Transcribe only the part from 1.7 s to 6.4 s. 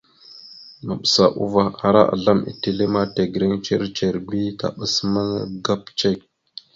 ara azlam etelle ma tegreŋ ndzir ndzir bi taɓas magap cek.